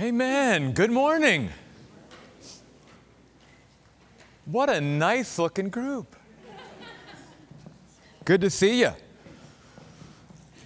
[0.00, 0.72] Amen.
[0.72, 1.50] Good morning.
[4.46, 6.16] What a nice looking group.
[8.24, 8.92] Good to see you.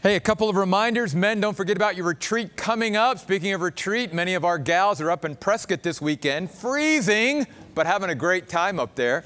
[0.05, 1.17] Hey, a couple of reminders.
[1.17, 3.19] Men, don't forget about your retreat coming up.
[3.19, 7.45] Speaking of retreat, many of our gals are up in Prescott this weekend, freezing,
[7.75, 9.25] but having a great time up there.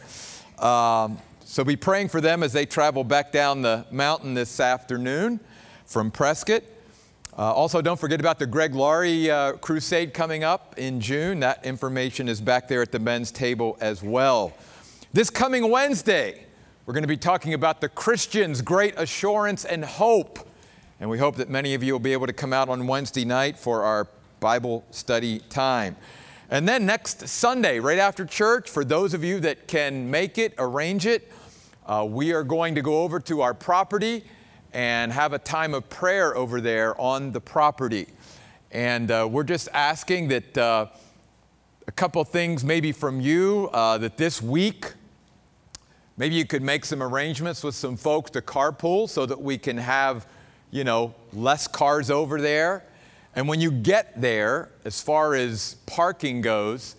[0.58, 5.38] Um, so be praying for them as they travel back down the mountain this afternoon
[5.84, 6.62] from Prescott.
[7.38, 11.38] Uh, also, don't forget about the Greg Laurie uh, crusade coming up in June.
[11.38, 14.52] That information is back there at the men's table as well.
[15.12, 16.46] This coming Wednesday,
[16.84, 20.48] we're going to be talking about the Christian's great assurance and hope.
[20.98, 23.24] And we hope that many of you will be able to come out on Wednesday
[23.24, 24.08] night for our
[24.40, 25.94] Bible study time.
[26.50, 30.54] And then next Sunday, right after church, for those of you that can make it,
[30.58, 31.30] arrange it,
[31.86, 34.24] uh, we are going to go over to our property
[34.72, 38.06] and have a time of prayer over there on the property.
[38.70, 40.86] And uh, we're just asking that uh,
[41.86, 44.92] a couple things maybe from you uh, that this week,
[46.16, 49.78] maybe you could make some arrangements with some folks to carpool so that we can
[49.78, 50.26] have,
[50.70, 52.84] you know, less cars over there.
[53.34, 56.96] And when you get there, as far as parking goes,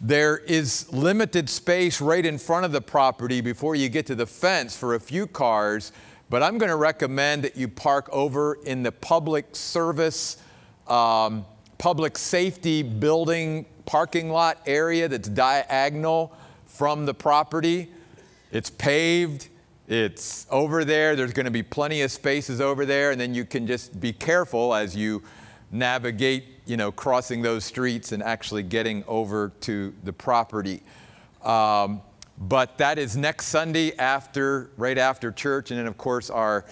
[0.00, 4.26] there is limited space right in front of the property before you get to the
[4.26, 5.92] fence for a few cars
[6.28, 10.38] but I'm going to recommend that you park over in the public service,
[10.88, 11.44] um,
[11.78, 16.32] public safety building parking lot area that's diagonal
[16.66, 17.88] from the property.
[18.50, 19.48] It's paved,
[19.86, 21.14] it's over there.
[21.14, 24.12] There's going to be plenty of spaces over there, and then you can just be
[24.12, 25.22] careful as you
[25.70, 30.82] navigate, you know, crossing those streets and actually getting over to the property.
[31.44, 32.02] Um,
[32.38, 35.70] but that is next Sunday after, right after church.
[35.70, 36.64] And then, of course, our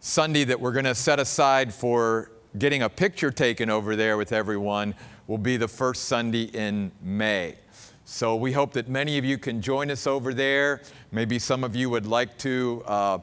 [0.00, 4.32] Sunday that we're going to set aside for getting a picture taken over there with
[4.32, 4.94] everyone
[5.26, 7.56] will be the first Sunday in May.
[8.04, 10.80] So we hope that many of you can join us over there.
[11.10, 13.18] Maybe some of you would like to uh,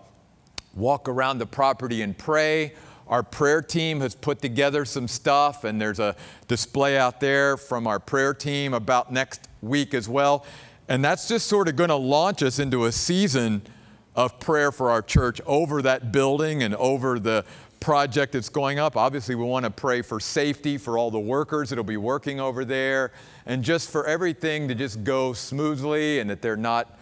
[0.76, 2.74] walk around the property and pray.
[3.08, 6.16] Our prayer team has put together some stuff, and there's a
[6.48, 10.46] display out there from our prayer team about next week as well.
[10.88, 13.62] And that's just sort of going to launch us into a season
[14.16, 17.46] of prayer for our church over that building and over the
[17.80, 18.96] project that's going up.
[18.96, 22.64] Obviously, we want to pray for safety for all the workers that'll be working over
[22.64, 23.12] there
[23.46, 26.98] and just for everything to just go smoothly and that there are not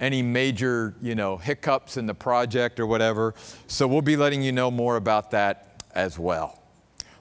[0.00, 3.34] any major, you know, hiccups in the project or whatever.
[3.66, 6.58] So we'll be letting you know more about that as well.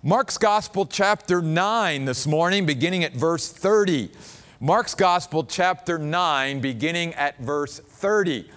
[0.04, 4.10] Mark's Gospel chapter 9 this morning beginning at verse 30.
[4.64, 8.48] Mark's Gospel, chapter 9, beginning at verse 30.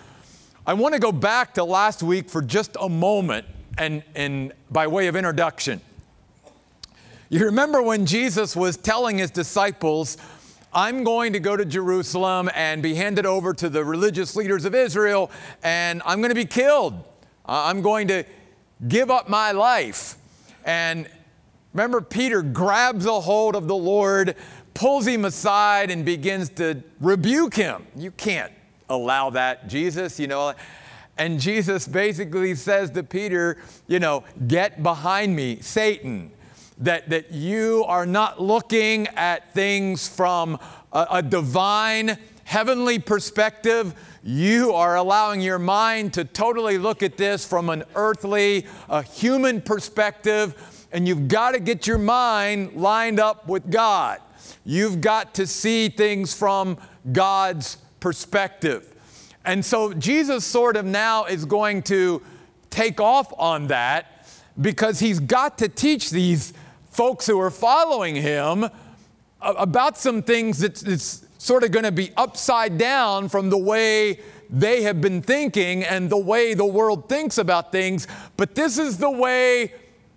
[0.67, 3.47] I want to go back to last week for just a moment
[3.79, 5.81] and, and by way of introduction.
[7.31, 10.19] You remember when Jesus was telling his disciples,
[10.75, 14.75] I'm going to go to Jerusalem and be handed over to the religious leaders of
[14.75, 15.31] Israel,
[15.63, 17.03] and I'm going to be killed.
[17.47, 18.25] I'm going to
[18.87, 20.19] give up my life.
[20.67, 21.09] And
[21.73, 24.37] remember, Peter grabs a hold of the Lord
[24.75, 27.87] pulls him aside and begins to rebuke him.
[27.97, 28.53] You can't
[28.89, 30.55] allow that, Jesus, you know.
[31.17, 36.33] And Jesus basically says to Peter, you know, get behind me, Satan.
[36.79, 40.59] That, that you are not looking at things from
[40.93, 43.95] a, a divine, heavenly perspective.
[44.25, 49.61] You are allowing your mind to totally look at this from an earthly, a human
[49.61, 54.21] perspective, and you've got to get your mind lined up with God.
[54.65, 56.79] You've got to see things from
[57.13, 58.95] God's perspective.
[59.45, 62.23] And so Jesus sort of now is going to
[62.71, 64.27] take off on that
[64.61, 66.55] because he's got to teach these
[66.91, 68.69] folks who are following him
[69.41, 74.81] about some things that's, sort of going to be upside down from the way they
[74.81, 78.07] have been thinking and the way the world thinks about things.
[78.39, 79.75] But this is the way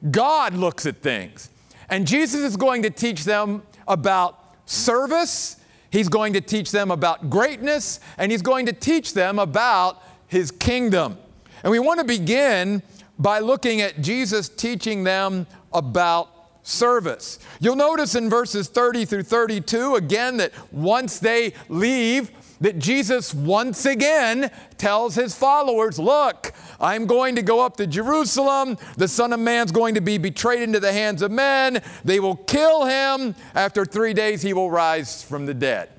[0.10, 1.50] God looks at things.
[1.90, 5.58] And Jesus is going to teach them about service,
[5.92, 10.52] he's going to teach them about greatness, and he's going to teach them about his
[10.52, 11.18] kingdom.
[11.64, 12.82] And we want to begin
[13.18, 16.30] by looking at Jesus teaching them about
[16.64, 17.40] service.
[17.62, 22.32] You'll notice in verses 30 through 32 again that once they leave,
[22.62, 28.78] that Jesus once again tells his followers, Look, I'm going to go up to Jerusalem.
[28.98, 31.82] The Son of Man's going to be betrayed into the hands of men.
[32.04, 33.36] They will kill him.
[33.56, 35.90] After three days, he will rise from the dead.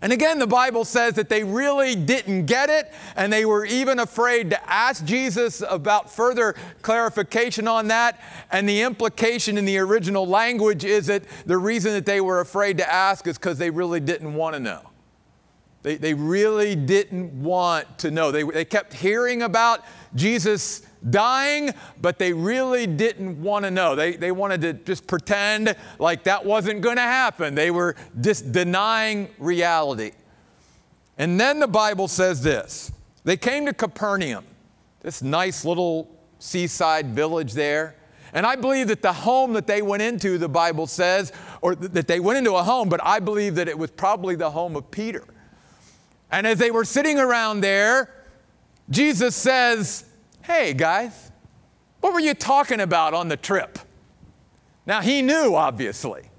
[0.00, 3.98] And again, the Bible says that they really didn't get it, and they were even
[3.98, 8.20] afraid to ask Jesus about further clarification on that.
[8.52, 12.78] And the implication in the original language is that the reason that they were afraid
[12.78, 14.87] to ask is because they really didn't want to know.
[15.82, 18.30] They, they really didn't want to know.
[18.30, 19.84] They, they kept hearing about
[20.14, 21.70] Jesus dying,
[22.00, 23.94] but they really didn't want to know.
[23.94, 27.54] They, they wanted to just pretend like that wasn't going to happen.
[27.54, 30.12] They were just denying reality.
[31.16, 32.92] And then the Bible says this
[33.24, 34.44] they came to Capernaum,
[35.00, 36.08] this nice little
[36.38, 37.94] seaside village there.
[38.32, 41.32] And I believe that the home that they went into, the Bible says,
[41.62, 44.50] or that they went into a home, but I believe that it was probably the
[44.50, 45.24] home of Peter.
[46.30, 48.14] And as they were sitting around there,
[48.90, 50.04] Jesus says,
[50.42, 51.30] Hey, guys,
[52.00, 53.78] what were you talking about on the trip?
[54.86, 56.30] Now, he knew, obviously.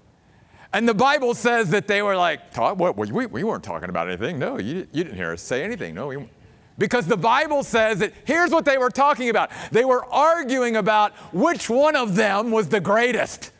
[0.73, 4.37] And the Bible says that they were like, what, we, we weren't talking about anything.
[4.37, 5.95] No, you, you didn't hear us say anything.
[5.95, 6.29] No, we,
[6.77, 9.51] because the Bible says that here's what they were talking about.
[9.71, 13.51] They were arguing about which one of them was the greatest.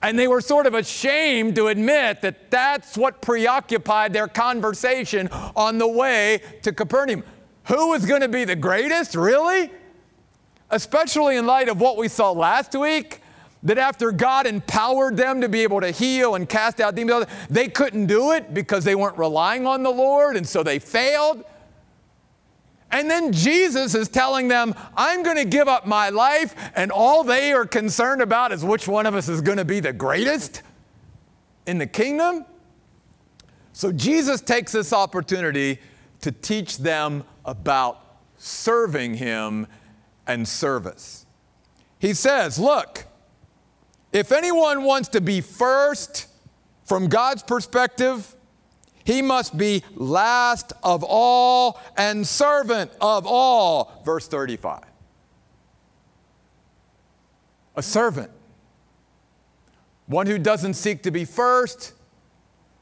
[0.00, 5.78] And they were sort of ashamed to admit that that's what preoccupied their conversation on
[5.78, 7.24] the way to Capernaum.
[7.64, 9.70] Who was going to be the greatest, really?
[10.70, 13.22] Especially in light of what we saw last week,
[13.64, 17.68] that after God empowered them to be able to heal and cast out demons, they
[17.68, 21.44] couldn't do it because they weren't relying on the Lord, and so they failed.
[22.90, 27.22] And then Jesus is telling them, I'm going to give up my life, and all
[27.22, 30.62] they are concerned about is which one of us is going to be the greatest
[31.66, 32.46] in the kingdom.
[33.74, 35.78] So Jesus takes this opportunity
[36.22, 38.00] to teach them about
[38.38, 39.66] serving Him
[40.26, 41.26] and service.
[41.98, 43.06] He says, Look,
[44.12, 46.26] if anyone wants to be first
[46.84, 48.34] from God's perspective,
[49.08, 54.02] he must be last of all and servant of all.
[54.04, 54.82] Verse 35.
[57.74, 58.30] A servant.
[60.08, 61.94] One who doesn't seek to be first,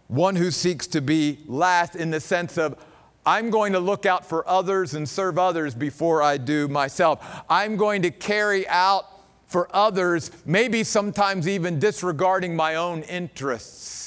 [0.08, 2.76] one who seeks to be last in the sense of,
[3.24, 7.24] I'm going to look out for others and serve others before I do myself.
[7.48, 9.04] I'm going to carry out
[9.46, 14.05] for others, maybe sometimes even disregarding my own interests.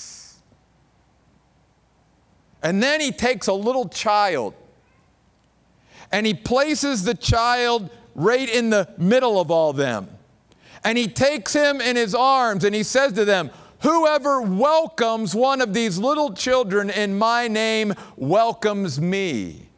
[2.62, 4.54] And then he takes a little child
[6.12, 10.10] and he places the child right in the middle of all them.
[10.84, 13.52] And he takes him in his arms and he says to them,
[13.82, 19.70] Whoever welcomes one of these little children in my name welcomes me.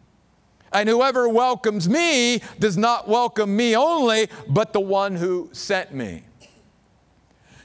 [0.74, 6.24] And whoever welcomes me does not welcome me only, but the one who sent me.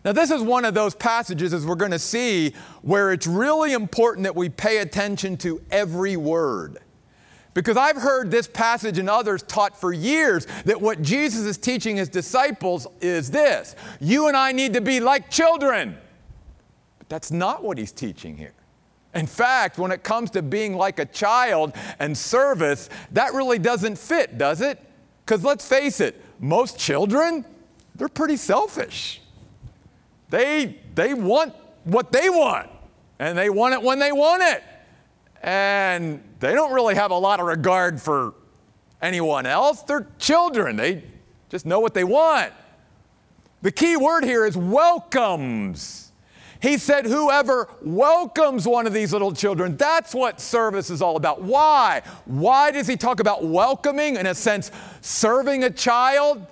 [0.06, 3.72] Now, this is one of those passages, as we're going to see, where it's really
[3.72, 6.78] important that we pay attention to every word.
[7.54, 11.96] Because I've heard this passage and others taught for years that what Jesus is teaching
[11.96, 15.98] his disciples is this you and I need to be like children.
[16.98, 18.54] But that's not what he's teaching here.
[19.12, 23.98] In fact, when it comes to being like a child and service, that really doesn't
[23.98, 24.80] fit, does it?
[25.24, 27.44] Because let's face it, most children,
[27.96, 29.20] they're pretty selfish.
[30.30, 32.68] They, they want what they want,
[33.18, 34.62] and they want it when they want it.
[35.42, 38.34] And they don't really have a lot of regard for
[39.00, 39.82] anyone else.
[39.82, 41.04] They're children, they
[41.48, 42.52] just know what they want.
[43.62, 46.12] The key word here is welcomes.
[46.60, 51.42] He said, Whoever welcomes one of these little children, that's what service is all about.
[51.42, 52.02] Why?
[52.24, 56.46] Why does he talk about welcoming, in a sense, serving a child,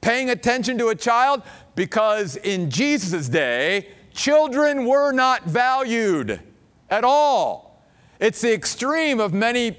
[0.00, 1.42] paying attention to a child?
[1.74, 6.40] Because in Jesus' day, children were not valued
[6.88, 7.84] at all.
[8.18, 9.78] It's the extreme of many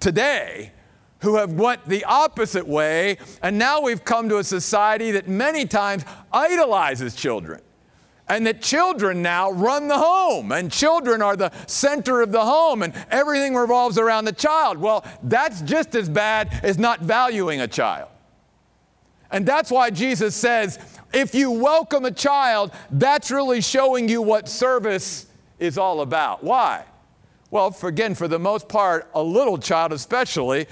[0.00, 0.72] today
[1.20, 5.66] who have went the opposite way, and now we've come to a society that many
[5.66, 7.60] times idolizes children
[8.30, 12.82] and that children now run the home, and children are the center of the home,
[12.82, 14.78] and everything revolves around the child.
[14.78, 18.08] Well, that's just as bad as not valuing a child.
[19.30, 20.78] And that's why Jesus says,
[21.12, 25.26] if you welcome a child, that's really showing you what service
[25.58, 26.42] is all about.
[26.42, 26.84] Why?
[27.50, 30.66] Well, for, again, for the most part, a little child especially,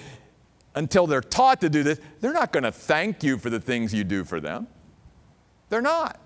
[0.75, 3.93] until they're taught to do this, they're not going to thank you for the things
[3.93, 4.69] you do for them.
[5.71, 6.21] They're not.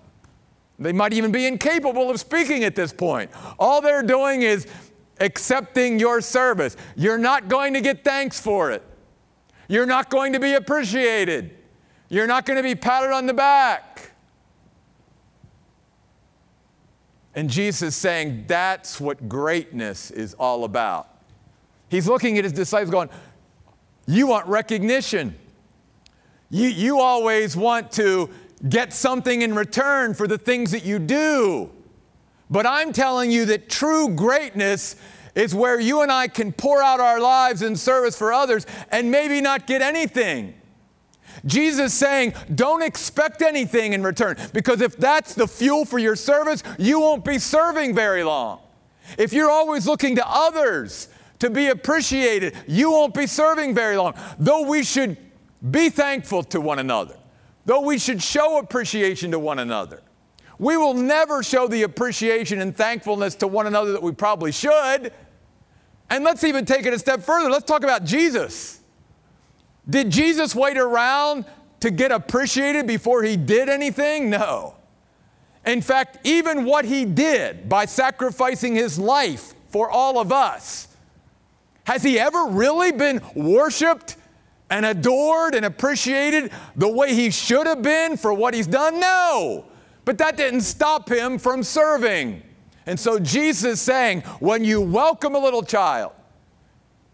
[0.79, 3.31] They might even be incapable of speaking at this point.
[3.57, 4.67] All they're doing is
[5.19, 6.77] accepting your service.
[6.95, 8.83] You're not going to get thanks for it.
[9.67, 11.55] You're not going to be appreciated.
[12.13, 14.11] You're not going to be patted on the back.
[17.33, 21.09] And Jesus saying that's what greatness is all about.
[21.89, 23.09] He's looking at his disciples going,
[24.05, 25.33] You want recognition.
[26.51, 28.29] You, you always want to
[28.69, 31.71] get something in return for the things that you do.
[32.47, 34.97] But I'm telling you that true greatness
[35.33, 39.09] is where you and I can pour out our lives in service for others and
[39.09, 40.53] maybe not get anything.
[41.45, 46.63] Jesus saying, don't expect anything in return because if that's the fuel for your service,
[46.77, 48.59] you won't be serving very long.
[49.17, 51.09] If you're always looking to others
[51.39, 54.13] to be appreciated, you won't be serving very long.
[54.39, 55.17] Though we should
[55.71, 57.17] be thankful to one another,
[57.65, 60.01] though we should show appreciation to one another,
[60.59, 65.11] we will never show the appreciation and thankfulness to one another that we probably should.
[66.09, 67.49] And let's even take it a step further.
[67.49, 68.82] Let's talk about Jesus.
[69.89, 71.45] Did Jesus wait around
[71.81, 74.29] to get appreciated before he did anything?
[74.29, 74.75] No.
[75.65, 80.87] In fact, even what he did by sacrificing his life for all of us,
[81.85, 84.17] has he ever really been worshiped
[84.69, 88.99] and adored and appreciated the way he should have been for what he's done?
[88.99, 89.65] No.
[90.05, 92.41] But that didn't stop him from serving.
[92.85, 96.11] And so Jesus saying, when you welcome a little child,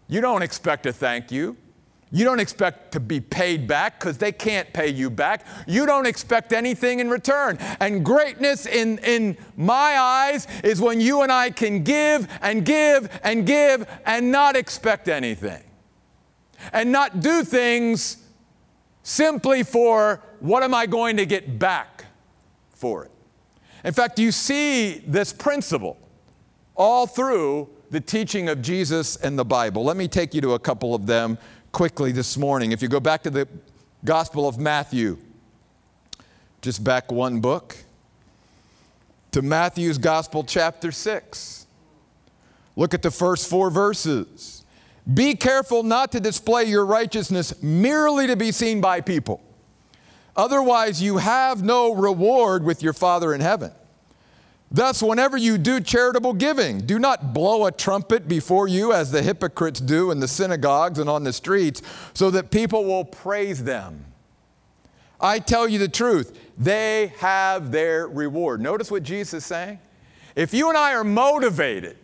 [0.08, 1.56] you don't expect a thank you.
[2.12, 5.46] You don't expect to be paid back because they can't pay you back.
[5.68, 7.56] You don't expect anything in return.
[7.78, 13.20] And greatness in, in my eyes is when you and I can give and give
[13.22, 15.62] and give and not expect anything.
[16.72, 18.18] And not do things
[19.04, 22.06] simply for what am I going to get back
[22.70, 23.12] for it.
[23.84, 25.96] In fact, you see this principle
[26.74, 29.84] all through the teaching of Jesus and the Bible.
[29.84, 31.38] Let me take you to a couple of them
[31.72, 32.72] quickly this morning.
[32.72, 33.48] If you go back to the
[34.04, 35.18] Gospel of Matthew,
[36.62, 37.76] just back one book
[39.32, 41.66] to Matthew's Gospel, chapter 6.
[42.76, 44.64] Look at the first four verses.
[45.12, 49.40] Be careful not to display your righteousness merely to be seen by people.
[50.36, 53.72] Otherwise, you have no reward with your Father in heaven.
[54.72, 59.20] Thus, whenever you do charitable giving, do not blow a trumpet before you as the
[59.20, 61.82] hypocrites do in the synagogues and on the streets,
[62.14, 64.04] so that people will praise them.
[65.20, 68.60] I tell you the truth, they have their reward.
[68.60, 69.80] Notice what Jesus is saying.
[70.36, 71.98] If you and I are motivated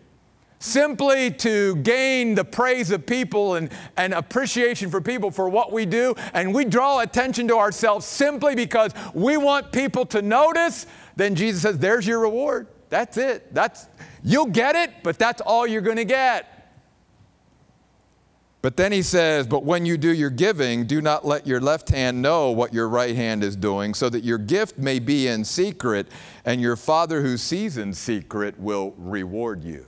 [0.59, 5.87] simply to gain the praise of people and, and appreciation for people for what we
[5.87, 11.35] do, and we draw attention to ourselves simply because we want people to notice, then
[11.35, 12.69] Jesus says, There's your reward.
[12.89, 13.53] That's it.
[13.53, 13.89] That's,
[14.23, 16.53] you'll get it, but that's all you're going to get.
[18.63, 21.89] But then he says, But when you do your giving, do not let your left
[21.89, 25.45] hand know what your right hand is doing, so that your gift may be in
[25.45, 26.09] secret,
[26.45, 29.87] and your Father who sees in secret will reward you.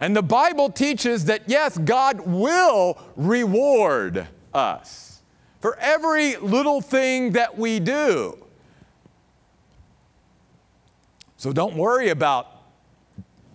[0.00, 5.20] And the Bible teaches that yes, God will reward us
[5.60, 8.38] for every little thing that we do.
[11.40, 12.48] So don't worry about,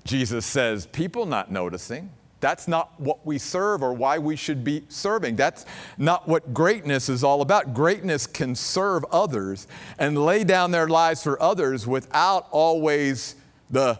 [0.06, 2.10] Jesus says, people not noticing.
[2.40, 5.36] That's not what we serve or why we should be serving.
[5.36, 5.68] That's
[6.00, 7.76] not what greatness is all about.
[7.76, 9.68] Greatness can serve others
[10.00, 13.36] and lay down their lives for others without always
[13.70, 14.00] the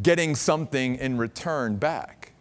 [0.00, 2.32] getting something in return back.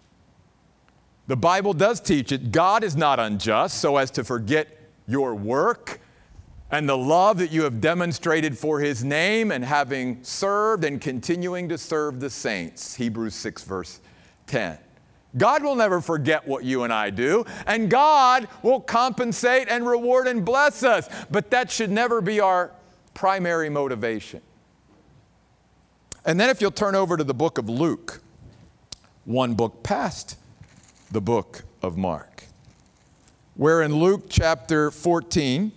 [1.28, 2.54] The Bible does teach it.
[2.54, 6.00] God is not unjust so as to forget your work
[6.72, 11.70] and the love that you have demonstrated for his name and having served and continuing
[11.70, 12.96] to serve the saints.
[12.96, 14.00] Hebrews 6, verse
[14.48, 14.78] 10.
[15.36, 20.28] God will never forget what you and I do, and God will compensate and reward
[20.28, 22.72] and bless us, but that should never be our
[23.14, 24.42] primary motivation.
[26.26, 28.22] And then, if you'll turn over to the book of Luke,
[29.26, 30.38] one book past
[31.12, 32.46] the book of Mark,
[33.56, 35.72] where in Luke chapter 14,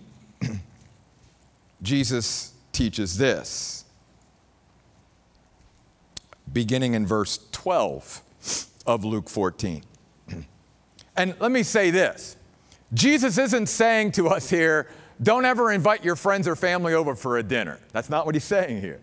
[1.81, 3.85] Jesus teaches this,
[6.51, 8.21] beginning in verse 12
[8.85, 9.83] of Luke 14.
[11.19, 12.37] And let me say this
[12.93, 14.87] Jesus isn't saying to us here,
[15.21, 17.79] don't ever invite your friends or family over for a dinner.
[17.91, 19.01] That's not what he's saying here.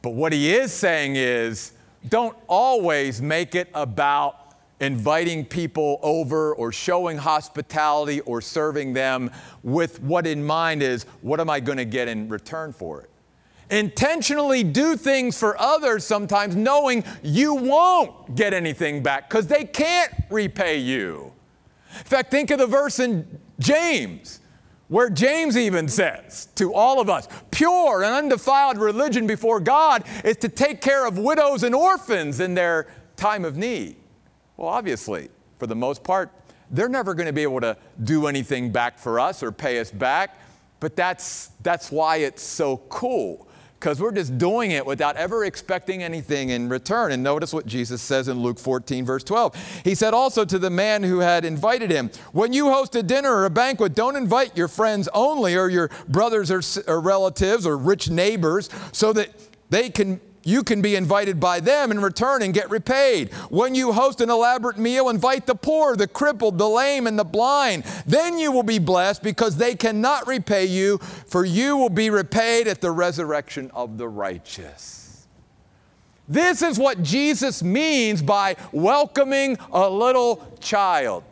[0.00, 1.72] But what he is saying is,
[2.08, 4.37] don't always make it about
[4.80, 9.30] inviting people over or showing hospitality or serving them
[9.62, 13.10] with what in mind is, what am I going to get in return for it?
[13.70, 20.12] Intentionally do things for others sometimes knowing you won't get anything back because they can't
[20.30, 21.32] repay you.
[21.98, 24.40] In fact, think of the verse in James
[24.88, 30.38] where James even says to all of us, pure and undefiled religion before God is
[30.38, 33.96] to take care of widows and orphans in their time of need.
[34.58, 36.30] Well, obviously, for the most part,
[36.70, 39.90] they're never going to be able to do anything back for us or pay us
[39.90, 40.36] back,
[40.80, 43.48] but that's, that's why it's so cool
[43.78, 47.12] because we're just doing it without ever expecting anything in return.
[47.12, 49.82] And notice what Jesus says in Luke 14, verse 12.
[49.84, 53.32] He said also to the man who had invited him, When you host a dinner
[53.32, 56.60] or a banquet, don't invite your friends only, or your brothers or,
[56.90, 59.30] or relatives, or rich neighbors, so that
[59.70, 63.32] they can you can be invited by them in return and get repaid.
[63.50, 67.24] When you host an elaborate meal, invite the poor, the crippled, the lame, and the
[67.24, 67.84] blind.
[68.06, 72.66] Then you will be blessed because they cannot repay you, for you will be repaid
[72.66, 75.26] at the resurrection of the righteous.
[76.26, 81.24] This is what Jesus means by welcoming a little child.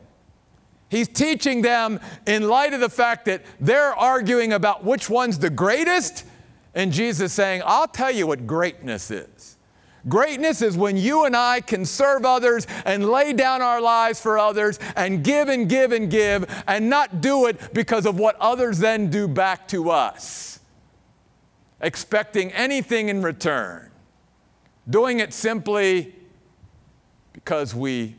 [0.89, 5.51] He's teaching them in light of the fact that they're arguing about which one's the
[5.51, 6.25] greatest
[6.77, 9.57] and Jesus saying, I'll tell you what greatness is.
[10.09, 14.39] Greatness is when you and I can serve others and lay down our lives for
[14.39, 18.79] others and give and give and give and not do it because of what others
[18.79, 20.61] then do back to us,
[21.81, 23.91] expecting anything in return.
[24.89, 26.15] Doing it simply
[27.33, 28.15] because we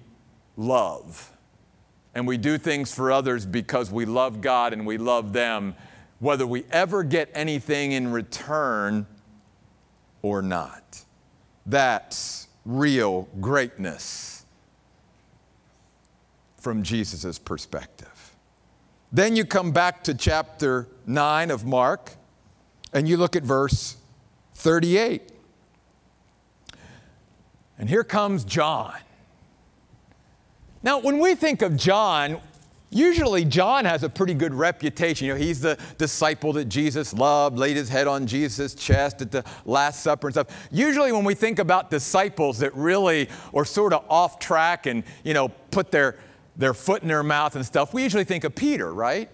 [0.57, 1.31] love.
[2.15, 5.75] And we do things for others because we love God and we love them
[6.19, 9.05] whether we ever get anything in return
[10.21, 11.03] or not.
[11.65, 14.45] That's real greatness
[16.57, 18.33] from Jesus' perspective.
[19.11, 22.13] Then you come back to chapter 9 of Mark
[22.93, 23.97] and you look at verse
[24.55, 25.21] 38.
[27.77, 28.95] And here comes John.
[30.81, 32.39] Now, when we think of John,
[32.89, 35.27] Usually, John has a pretty good reputation.
[35.27, 39.29] You know, he's the disciple that Jesus loved, laid his head on Jesus' chest at
[39.29, 40.67] the Last Supper and stuff.
[40.71, 45.33] Usually, when we think about disciples that really are sort of off track and, you
[45.33, 46.17] know, put their,
[46.55, 49.29] their foot in their mouth and stuff, we usually think of Peter, right?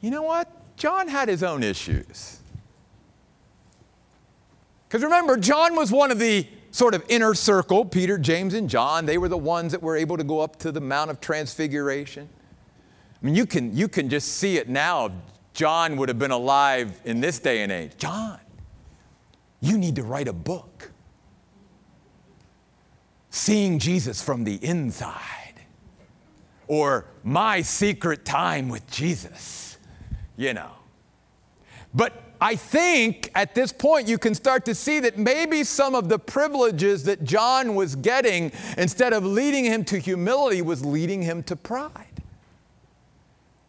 [0.00, 0.50] You know what?
[0.76, 2.40] John had his own issues.
[4.88, 9.06] Because remember, John was one of the sort of inner circle, Peter, James, and John,
[9.06, 12.28] they were the ones that were able to go up to the Mount of Transfiguration.
[13.20, 15.10] I mean, you can, you can just see it now
[15.58, 17.96] John would have been alive in this day and age.
[17.98, 18.38] John,
[19.60, 20.92] you need to write a book.
[23.30, 25.64] Seeing Jesus from the inside.
[26.68, 29.78] Or My Secret Time with Jesus,
[30.36, 30.70] you know.
[31.92, 36.08] But I think at this point you can start to see that maybe some of
[36.08, 41.42] the privileges that John was getting, instead of leading him to humility, was leading him
[41.44, 42.04] to pride.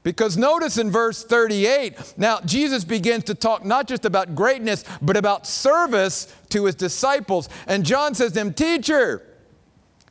[0.04, 5.18] Because notice in verse 38, now Jesus begins to talk not just about greatness, but
[5.18, 7.50] about service to his disciples.
[7.68, 9.24] And John says to him, Teacher,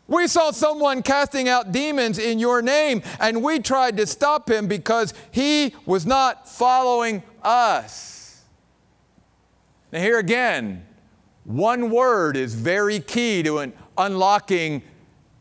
[0.07, 4.67] we saw someone casting out demons in your name, and we tried to stop him
[4.67, 8.18] because he was not following us.
[9.93, 10.87] Now, here again,
[11.45, 14.83] one word is very key to unlocking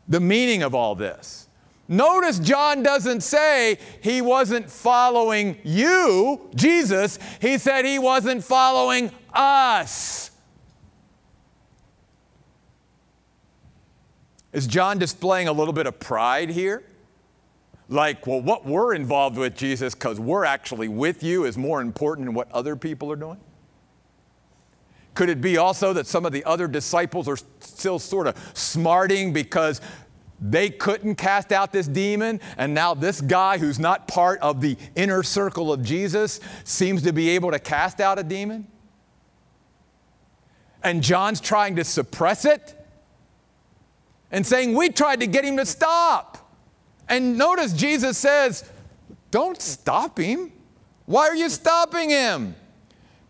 [0.08, 1.48] the meaning of all this.
[1.86, 7.18] Notice John doesn't say he wasn't following you, Jesus.
[7.40, 10.30] He said he wasn't following us.
[14.52, 16.84] Is John displaying a little bit of pride here?
[17.90, 22.26] Like, well, what we're involved with, Jesus, because we're actually with you, is more important
[22.26, 23.38] than what other people are doing?
[25.18, 29.32] Could it be also that some of the other disciples are still sort of smarting
[29.32, 29.80] because
[30.40, 34.76] they couldn't cast out this demon, and now this guy who's not part of the
[34.94, 38.68] inner circle of Jesus seems to be able to cast out a demon?
[40.84, 42.76] And John's trying to suppress it
[44.30, 46.48] and saying, We tried to get him to stop.
[47.08, 48.70] And notice Jesus says,
[49.32, 50.52] Don't stop him.
[51.06, 52.54] Why are you stopping him?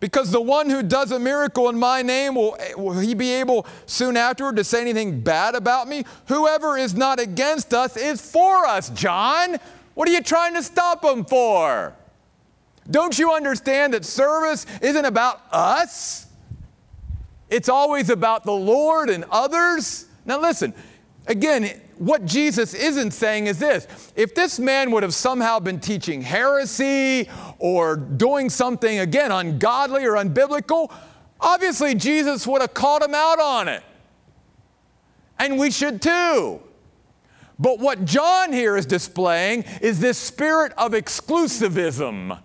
[0.00, 3.66] Because the one who does a miracle in my name, will, will he be able
[3.86, 6.04] soon afterward to say anything bad about me?
[6.26, 9.56] Whoever is not against us is for us, John.
[9.94, 11.94] What are you trying to stop him for?
[12.88, 16.26] Don't you understand that service isn't about us?
[17.50, 20.06] It's always about the Lord and others.
[20.24, 20.74] Now, listen,
[21.28, 23.86] again, what Jesus isn't saying is this
[24.16, 30.12] if this man would have somehow been teaching heresy or doing something, again, ungodly or
[30.12, 30.92] unbiblical,
[31.40, 33.82] obviously Jesus would have called him out on it.
[35.38, 36.60] And we should too.
[37.60, 42.38] But what John here is displaying is this spirit of exclusivism,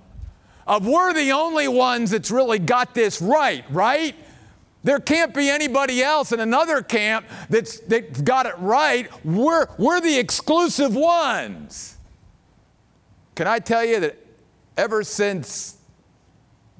[0.65, 4.15] of we're the only ones that's really got this right, right?
[4.83, 9.09] There can't be anybody else in another camp that's, that's got it right.
[9.25, 11.97] We're, we're the exclusive ones.
[13.35, 14.17] Can I tell you that
[14.75, 15.77] ever since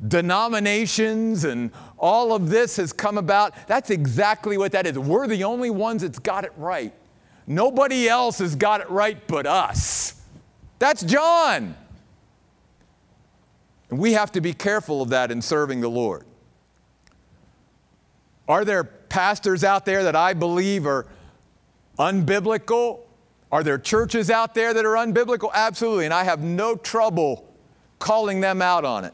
[0.06, 5.00] denominations and all of this has come about, that's exactly what that is.
[5.00, 6.94] We're the only ones that's got it right.
[7.48, 10.22] Nobody else has got it right but us.
[10.80, 11.76] That's John.
[13.90, 16.26] And we have to be careful of that in serving the Lord.
[18.48, 21.06] Are there pastors out there that I believe are
[21.98, 23.02] unbiblical?
[23.52, 25.52] Are there churches out there that are unbiblical?
[25.54, 26.06] Absolutely.
[26.06, 27.48] And I have no trouble
[28.00, 29.14] calling them out on it.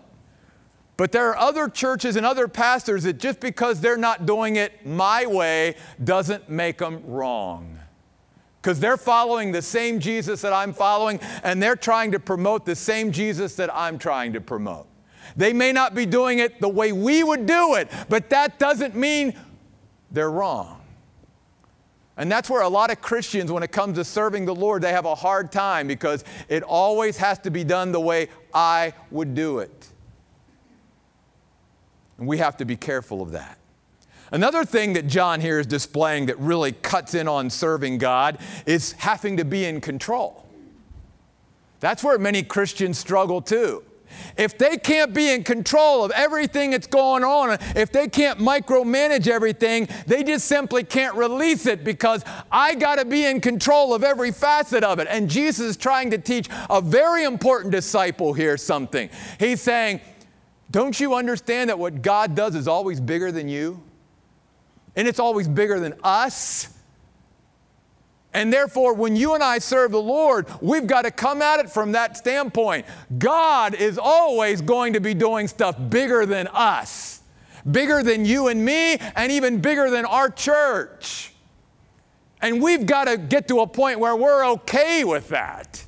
[0.98, 4.86] But there are other churches and other pastors that just because they're not doing it
[4.86, 7.80] my way doesn't make them wrong
[8.62, 12.76] because they're following the same Jesus that I'm following, and they're trying to promote the
[12.76, 14.86] same Jesus that I'm trying to promote.
[15.36, 18.96] They may not be doing it the way we would do it, but that doesn't
[18.96, 19.34] mean
[20.12, 20.82] they're wrong.
[22.18, 24.92] And that's where a lot of Christians, when it comes to serving the Lord, they
[24.92, 29.36] have a hard time because it always has to be done the way I would
[29.36, 29.88] do it.
[32.18, 33.58] And we have to be careful of that.
[34.32, 38.92] Another thing that John here is displaying that really cuts in on serving God is
[38.94, 40.46] having to be in control.
[41.80, 43.84] That's where many Christians struggle too.
[44.38, 49.28] If they can't be in control of everything that's going on, if they can't micromanage
[49.28, 54.04] everything, they just simply can't release it because I got to be in control of
[54.04, 55.08] every facet of it.
[55.10, 59.10] And Jesus is trying to teach a very important disciple here something.
[59.40, 60.02] He's saying,
[60.72, 63.84] Don't you understand that what God does is always bigger than you?
[64.96, 66.78] and it's always bigger than us.
[68.34, 71.70] And therefore, when you and I serve the Lord, we've got to come at it
[71.70, 72.86] from that standpoint.
[73.18, 77.22] God is always going to be doing stuff bigger than us,
[77.70, 81.34] bigger than you and me, and even bigger than our church.
[82.42, 85.84] And we've got to get to a point where we're okay with that.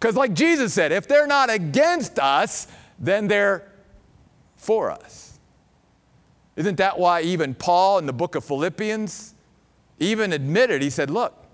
[0.00, 2.66] Because, like Jesus said, if they're not against us,
[2.98, 3.70] then they're
[4.56, 5.38] for us.
[6.56, 9.34] Isn't that why even Paul in the book of Philippians
[9.98, 11.47] even admitted, he said, Look,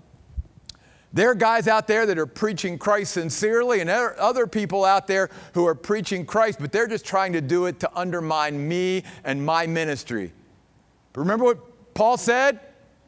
[1.15, 5.29] there are guys out there that are preaching Christ sincerely, and other people out there
[5.53, 9.43] who are preaching Christ, but they're just trying to do it to undermine me and
[9.43, 10.33] my ministry.
[11.13, 12.59] But remember what Paul said?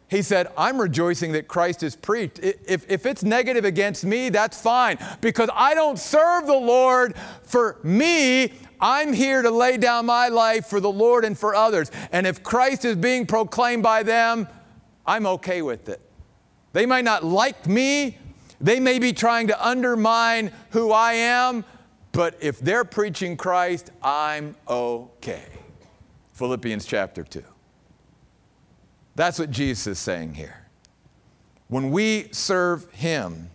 [0.10, 2.40] He said, I'm rejoicing that Christ is preached.
[2.42, 7.78] If, if it's negative against me, that's fine because I don't serve the Lord for
[7.84, 8.54] me.
[8.80, 11.92] I'm here to lay down my life for the Lord and for others.
[12.14, 14.48] And if Christ is being proclaimed by them,
[15.06, 16.00] I'm okay with it.
[16.74, 18.18] They might not like me,
[18.60, 21.64] they may be trying to undermine who I am,
[22.12, 25.46] but if they're preaching Christ, I'm okay.
[26.34, 27.44] Philippians chapter 2.
[29.16, 30.68] That's what Jesus is saying here.
[31.68, 33.50] When we serve Him,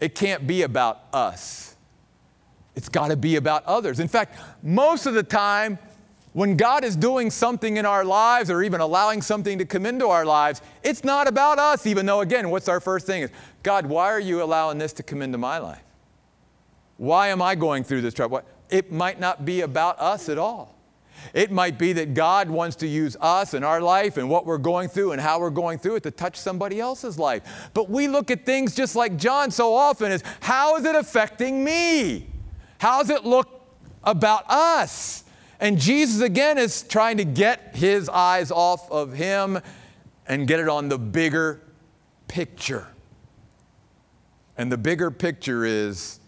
[0.00, 1.76] it can't be about us.
[2.76, 4.00] It's got to be about others.
[4.00, 5.78] In fact, most of the time,
[6.34, 10.08] when God is doing something in our lives or even allowing something to come into
[10.08, 13.30] our lives, it's not about us, even though, again, what's our first thing is
[13.62, 15.82] God, why are you allowing this to come into my life?
[16.96, 18.42] Why am I going through this trouble?
[18.68, 20.76] It might not be about us at all.
[21.32, 24.58] It might be that God wants to use us and our life and what we're
[24.58, 27.70] going through and how we're going through it to touch somebody else's life.
[27.74, 31.62] But we look at things just like John so often is how is it affecting
[31.62, 32.26] me?
[32.78, 33.62] How's it look
[34.02, 35.23] about us?
[35.60, 39.60] And Jesus again is trying to get his eyes off of him
[40.26, 41.60] and get it on the bigger
[42.28, 42.88] picture.
[44.56, 46.20] And the bigger picture is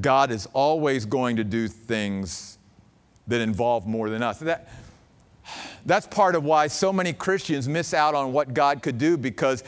[0.00, 2.58] God is always going to do things
[3.26, 4.38] that involve more than us.
[4.38, 4.68] That,
[5.86, 9.64] that's part of why so many Christians miss out on what God could do because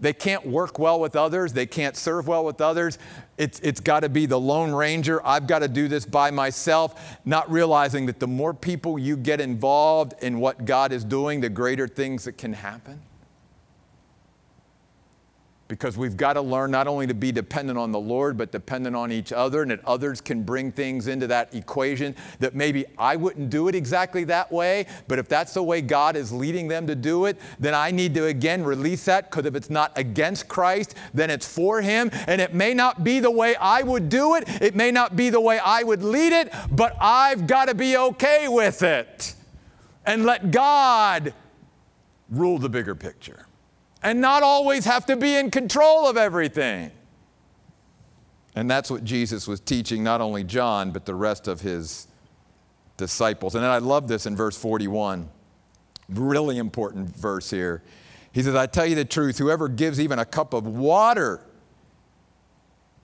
[0.00, 1.52] they can't work well with others.
[1.52, 2.98] They can't serve well with others.
[3.36, 5.24] It's, it's got to be the Lone Ranger.
[5.26, 9.40] I've got to do this by myself, not realizing that the more people you get
[9.40, 13.00] involved in what God is doing, the greater things that can happen
[15.66, 18.94] because we've got to learn not only to be dependent on the Lord, but dependent
[18.94, 23.16] on each other, and that others can bring things into that equation that maybe I
[23.16, 26.86] wouldn't do it exactly that way, but if that's the way God is leading them
[26.86, 30.48] to do it, then I need to again release that because if it's not against
[30.48, 34.34] Christ, then it's for Him, and it may not be the way I would do
[34.34, 37.74] it, it may not be the way I would lead it, but I've got to
[37.74, 39.34] be okay with it
[40.04, 41.32] and let God
[42.28, 43.46] rule the bigger picture.
[44.04, 46.92] And not always have to be in control of everything.
[48.54, 52.06] And that's what Jesus was teaching not only John, but the rest of his
[52.98, 53.56] disciples.
[53.56, 55.28] And I love this in verse 41.
[56.10, 57.82] Really important verse here.
[58.30, 61.40] He says, I tell you the truth, whoever gives even a cup of water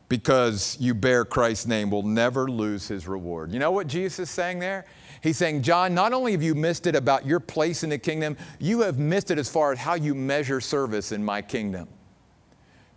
[0.08, 3.52] because you bear Christ's name will never lose his reward.
[3.52, 4.84] You know what Jesus is saying there?
[5.22, 8.36] He's saying, John, not only have you missed it about your place in the kingdom,
[8.58, 11.88] you have missed it as far as how you measure service in my kingdom.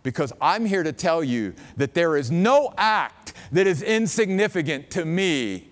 [0.02, 5.04] Because I'm here to tell you that there is no act that is insignificant to
[5.04, 5.70] me,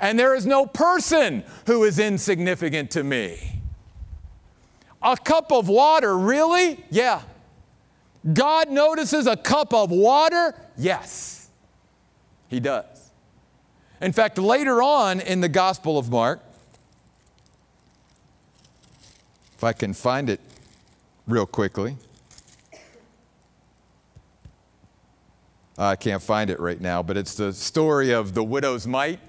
[0.00, 3.60] and there is no person who is insignificant to me.
[5.00, 6.84] A cup of water, really?
[6.90, 7.22] Yeah.
[8.32, 10.54] God notices a cup of water?
[10.76, 11.50] Yes,
[12.48, 12.91] He does.
[14.02, 16.42] In fact, later on in the Gospel of Mark,
[19.54, 20.40] if I can find it
[21.28, 21.96] real quickly,
[25.78, 29.20] I can't find it right now, but it's the story of the widow's mite.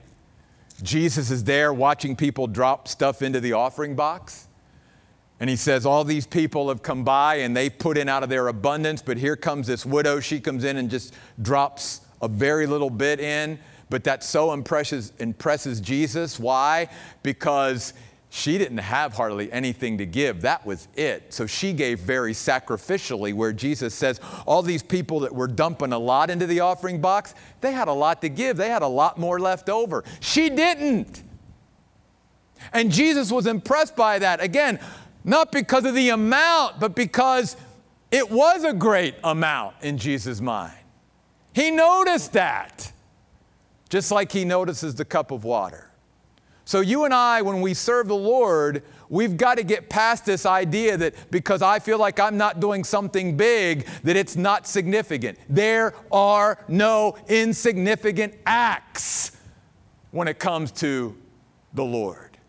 [0.82, 4.48] Jesus is there watching people drop stuff into the offering box.
[5.40, 8.30] And he says, All these people have come by and they've put in out of
[8.30, 10.20] their abundance, but here comes this widow.
[10.20, 13.60] She comes in and just drops a very little bit in.
[13.93, 16.39] But that so impresses, impresses Jesus.
[16.39, 16.89] Why?
[17.21, 17.93] Because
[18.32, 20.41] she didn't have hardly anything to give.
[20.41, 21.32] That was it.
[21.32, 25.99] So she gave very sacrificially, where Jesus says, All these people that were dumping a
[25.99, 28.58] lot into the offering box, they had a lot to give.
[28.58, 30.03] They had a lot more left over.
[30.21, 31.21] She didn't.
[32.73, 34.41] And Jesus was impressed by that.
[34.41, 34.79] Again,
[35.23, 37.56] not because of the amount, but because
[38.10, 40.73] it was a great amount in Jesus' mind.
[41.53, 42.92] He noticed that,
[43.93, 45.91] just like he notices the cup of water.
[46.65, 50.47] So, you and I, when we serve the Lord, we've got to get past this
[50.47, 55.38] idea that because I feel like I'm not doing something big, that it's not significant.
[55.47, 59.38] There are no insignificant acts
[60.10, 61.15] when it comes to
[61.75, 62.39] the Lord.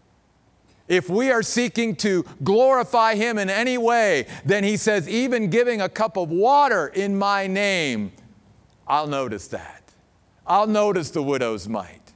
[0.88, 5.82] If we are seeking to glorify Him in any way, then He says, even giving
[5.82, 8.12] a cup of water in my name,
[8.88, 9.83] I'll notice that.
[10.46, 12.12] I'll notice the widow's mite.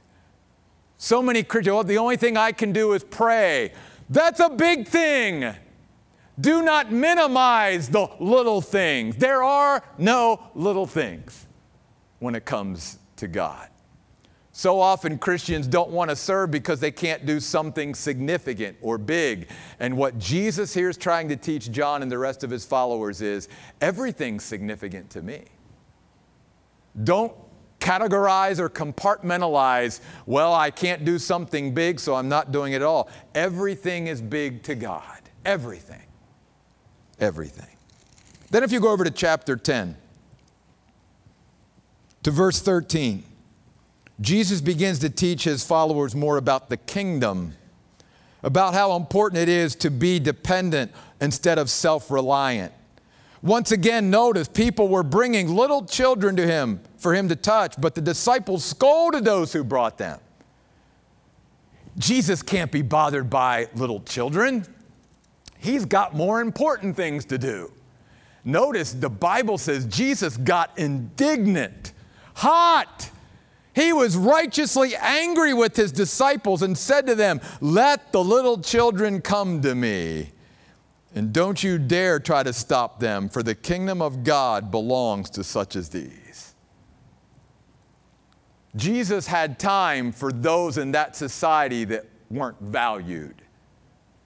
[0.97, 3.73] So many Christians, well, the only thing I can do is pray.
[4.09, 5.55] That's a big thing.
[6.39, 9.15] Do not minimize the little things.
[9.17, 11.47] There are no little things
[12.19, 13.69] when it comes to God.
[14.51, 19.47] So often Christians don't want to serve because they can't do something significant or big.
[19.79, 23.21] And what Jesus here is trying to teach John and the rest of his followers
[23.21, 23.47] is
[23.79, 25.45] everything's significant to me.
[27.05, 27.33] Don't
[27.79, 33.09] categorize or compartmentalize, well, I can't do something big, so I'm not doing it all.
[33.33, 35.21] Everything is big to God.
[35.45, 36.03] Everything.
[37.19, 37.75] Everything.
[38.51, 39.95] Then, if you go over to chapter 10,
[42.23, 43.23] to verse 13.
[44.21, 47.53] Jesus begins to teach his followers more about the kingdom,
[48.43, 52.73] about how important it is to be dependent instead of self reliant.
[53.41, 57.95] Once again, notice people were bringing little children to him for him to touch, but
[57.95, 60.19] the disciples scolded those who brought them.
[61.97, 64.65] Jesus can't be bothered by little children.
[65.57, 67.71] He's got more important things to do.
[68.45, 71.93] Notice the Bible says Jesus got indignant,
[72.35, 73.09] hot
[73.79, 79.21] he was righteously angry with his disciples and said to them, Let the little children
[79.21, 80.31] come to me.
[81.15, 85.45] And don't you dare try to stop them, for the kingdom of God belongs to
[85.45, 86.28] such as these.
[88.75, 93.41] Jesus had time for those in that society that weren't valued.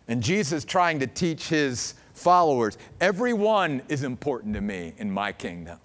[0.07, 5.79] And Jesus trying to teach his followers everyone is important to me in my kingdom.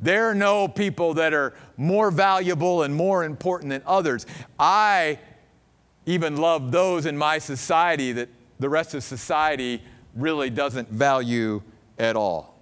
[0.00, 4.26] There are no people that are more valuable and more important than others.
[4.58, 5.18] I
[6.06, 9.82] even love those in my society that the rest of society
[10.14, 11.62] really doesn't value
[11.98, 12.58] at all.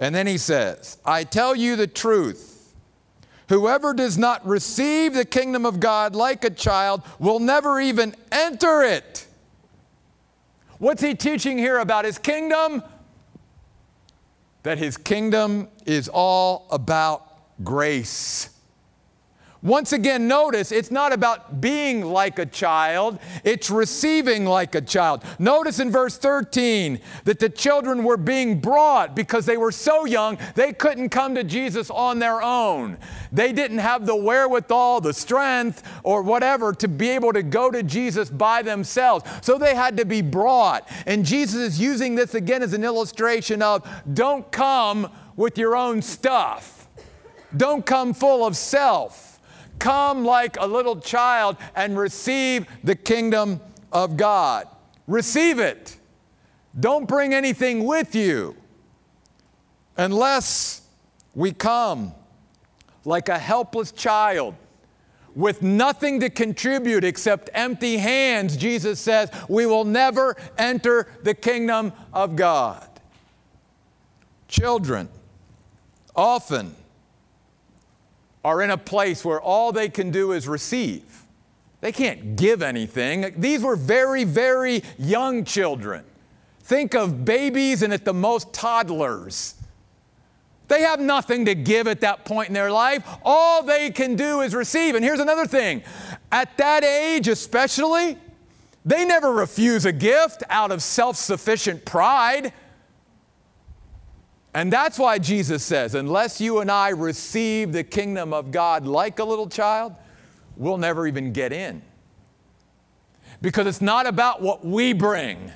[0.00, 2.57] And then he says, I tell you the truth.
[3.48, 8.82] Whoever does not receive the kingdom of God like a child will never even enter
[8.82, 9.26] it.
[10.78, 12.82] What's he teaching here about his kingdom?
[14.68, 18.50] that his kingdom is all about grace.
[19.60, 25.24] Once again, notice it's not about being like a child, it's receiving like a child.
[25.40, 30.38] Notice in verse 13 that the children were being brought because they were so young,
[30.54, 32.98] they couldn't come to Jesus on their own.
[33.32, 37.82] They didn't have the wherewithal, the strength, or whatever to be able to go to
[37.82, 39.24] Jesus by themselves.
[39.42, 40.88] So they had to be brought.
[41.04, 46.00] And Jesus is using this again as an illustration of don't come with your own
[46.00, 46.88] stuff,
[47.56, 49.27] don't come full of self.
[49.78, 53.60] Come like a little child and receive the kingdom
[53.92, 54.66] of God.
[55.06, 55.96] Receive it.
[56.78, 58.56] Don't bring anything with you
[59.96, 60.82] unless
[61.34, 62.12] we come
[63.04, 64.54] like a helpless child
[65.34, 71.92] with nothing to contribute except empty hands, Jesus says, we will never enter the kingdom
[72.12, 72.88] of God.
[74.48, 75.08] Children
[76.16, 76.74] often
[78.44, 81.24] are in a place where all they can do is receive.
[81.80, 83.34] They can't give anything.
[83.36, 86.04] These were very, very young children.
[86.60, 89.54] Think of babies and at the most toddlers.
[90.66, 93.02] They have nothing to give at that point in their life.
[93.24, 94.94] All they can do is receive.
[94.94, 95.82] And here's another thing
[96.30, 98.18] at that age, especially,
[98.84, 102.52] they never refuse a gift out of self sufficient pride.
[104.54, 109.18] And that's why Jesus says, unless you and I receive the kingdom of God like
[109.18, 109.94] a little child,
[110.56, 111.82] we'll never even get in.
[113.40, 115.52] Because it's not about what we bring.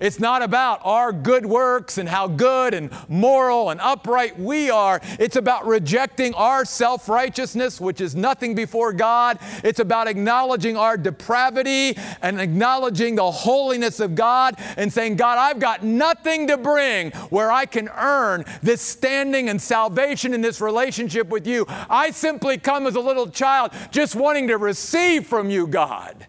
[0.00, 5.00] It's not about our good works and how good and moral and upright we are.
[5.18, 9.38] It's about rejecting our self righteousness, which is nothing before God.
[9.64, 15.58] It's about acknowledging our depravity and acknowledging the holiness of God and saying, God, I've
[15.58, 21.28] got nothing to bring where I can earn this standing and salvation in this relationship
[21.28, 21.66] with you.
[21.90, 26.26] I simply come as a little child just wanting to receive from you, God,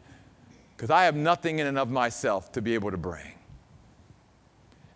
[0.75, 3.38] because I have nothing in and of myself to be able to bring.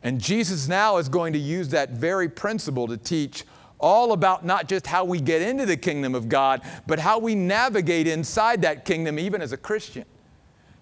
[0.04, 3.46] And Jesus now is going to use that very principle to teach
[3.80, 7.36] all about not just how we get into the kingdom of God, but how we
[7.36, 10.06] navigate inside that kingdom, even as a Christian.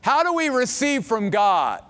[0.02, 1.84] How do we receive from God?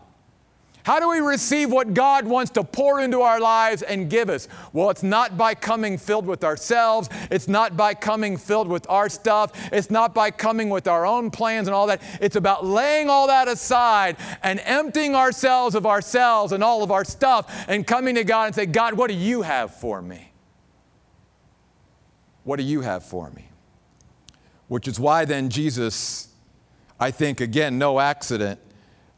[0.83, 4.47] How do we receive what God wants to pour into our lives and give us?
[4.73, 7.07] Well, it's not by coming filled with ourselves.
[7.29, 9.51] It's not by coming filled with our stuff.
[9.71, 12.01] It's not by coming with our own plans and all that.
[12.19, 17.05] It's about laying all that aside and emptying ourselves of ourselves and all of our
[17.05, 20.31] stuff and coming to God and say, God, what do you have for me?
[22.43, 23.49] What do you have for me?
[24.67, 26.29] Which is why then Jesus,
[26.99, 28.59] I think, again, no accident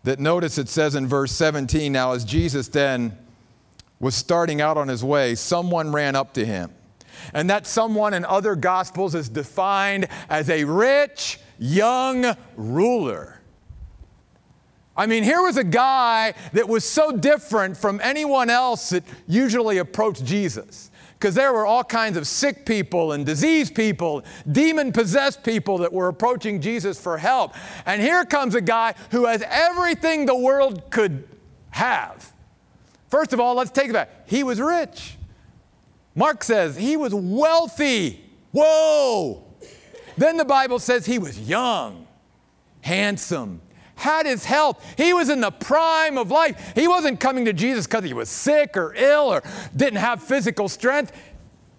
[0.04, 3.18] that notice it says in verse 17 now, as Jesus then
[4.00, 6.72] was starting out on his way, someone ran up to him.
[7.34, 13.40] And that someone in other gospels is defined as a rich young ruler.
[14.96, 19.78] I mean, here was a guy that was so different from anyone else that usually
[19.78, 20.92] approached Jesus
[21.24, 25.94] because there were all kinds of sick people and diseased people, demon possessed people that
[25.94, 27.54] were approaching Jesus for help.
[27.86, 31.26] And here comes a guy who has everything the world could
[31.70, 32.34] have.
[33.08, 34.26] First of all, let's take that.
[34.26, 35.16] He was rich.
[36.14, 38.22] Mark says he was wealthy.
[38.52, 39.46] Whoa!
[40.18, 42.06] Then the Bible says he was young,
[42.82, 43.62] handsome,
[43.96, 44.84] had his health.
[44.98, 46.74] He was in the prime of life.
[46.76, 49.44] He wasn't coming to Jesus because he was sick or ill or
[49.76, 51.12] didn't have physical strength.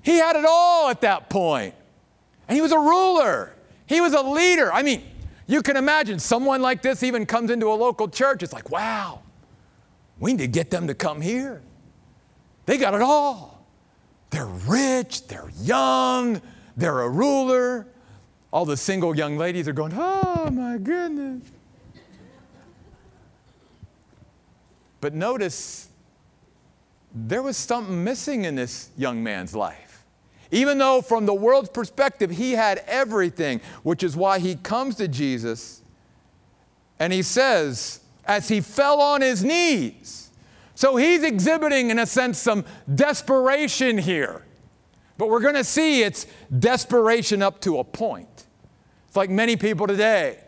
[0.02, 1.74] He had it all at that point.
[2.48, 3.54] And he was a ruler,
[3.86, 4.72] he was a leader.
[4.72, 5.02] I mean,
[5.46, 8.42] you can imagine someone like this even comes into a local church.
[8.42, 9.20] It's like, wow,
[10.18, 11.62] we need to get them to come here.
[12.66, 13.66] They got it all.
[14.30, 16.40] They're rich, they're young,
[16.76, 17.86] they're a ruler.
[18.52, 21.42] All the single young ladies are going, oh my goodness.
[25.04, 25.88] But notice
[27.14, 30.06] there was something missing in this young man's life.
[30.50, 35.06] Even though, from the world's perspective, he had everything, which is why he comes to
[35.06, 35.82] Jesus
[36.98, 40.30] and he says, as he fell on his knees.
[40.74, 42.64] So he's exhibiting, in a sense, some
[42.94, 44.46] desperation here.
[45.18, 46.26] But we're going to see it's
[46.58, 48.46] desperation up to a point.
[49.08, 50.43] It's like many people today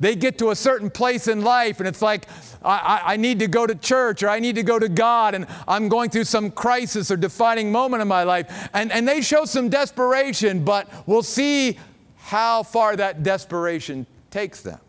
[0.00, 2.26] they get to a certain place in life and it's like,
[2.62, 5.46] I, I, need to go to church or I need to go to God and
[5.68, 8.68] I'm going through some crisis or defining moment in my life.
[8.72, 11.78] And, and they show some desperation, but we'll see
[12.16, 14.80] how far that desperation takes them.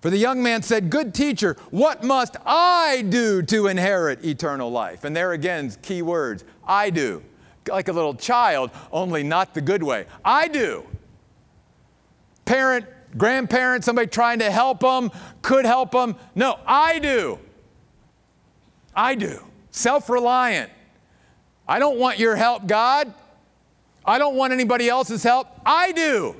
[0.00, 5.04] For the young man said, Good teacher, what must I do to inherit eternal life?
[5.04, 7.22] And there again, key words I do.
[7.68, 10.06] Like a little child, only not the good way.
[10.24, 10.86] I do.
[12.44, 12.86] parent,
[13.16, 15.10] grandparent, somebody trying to help them,
[15.42, 16.16] could help them.
[16.34, 17.38] No, I do.
[18.94, 19.42] I do.
[19.70, 20.70] Self reliant.
[21.66, 23.12] I don't want your help, God.
[24.04, 25.48] I don't want anybody else's help.
[25.66, 26.34] I do.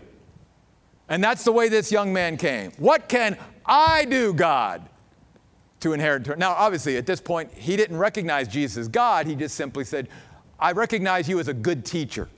[1.08, 2.72] And that's the way this young man came.
[2.78, 4.88] What can I do, God,
[5.80, 6.38] to inherit?
[6.38, 9.26] Now, obviously, at this point, he didn't recognize Jesus as God.
[9.26, 10.08] He just simply said,
[10.58, 12.28] I recognize you as a good teacher.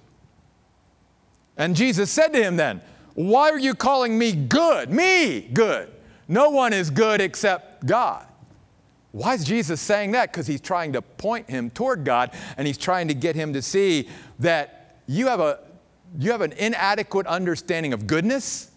[1.56, 2.80] And Jesus said to him then,
[3.14, 4.90] Why are you calling me good?
[4.90, 5.90] Me good.
[6.28, 8.26] No one is good except God.
[9.12, 10.32] Why is Jesus saying that?
[10.32, 13.62] Because he's trying to point him toward God and he's trying to get him to
[13.62, 14.08] see
[14.38, 15.58] that you have, a,
[16.18, 18.70] you have an inadequate understanding of goodness.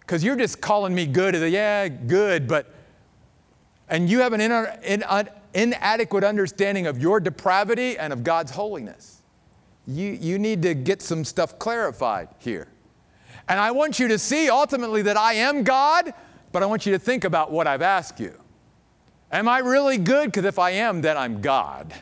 [0.00, 1.34] Because you're just calling me good.
[1.34, 2.72] Yeah, good, but,
[3.88, 5.04] and you have an in, in,
[5.54, 9.22] inadequate understanding of your depravity and of God's holiness.
[9.86, 12.68] You, you need to get some stuff clarified here.
[13.48, 16.12] And I want you to see ultimately that I am God,
[16.52, 18.38] but I want you to think about what I've asked you.
[19.30, 20.26] Am I really good?
[20.26, 21.94] Because if I am, then I'm God,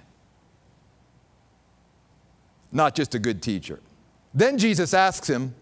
[2.72, 3.80] not just a good teacher.
[4.34, 5.55] Then Jesus asks him,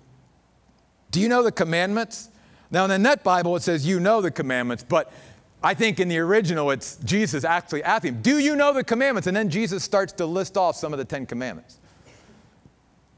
[1.10, 2.30] Do you know the commandments?
[2.70, 5.12] Now, in the Net Bible, it says, You know the commandments, but
[5.62, 9.26] I think in the original, it's Jesus actually asking him, Do you know the commandments?
[9.26, 11.78] And then Jesus starts to list off some of the Ten Commandments.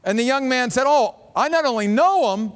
[0.03, 2.53] And the young man said, Oh, I not only know them,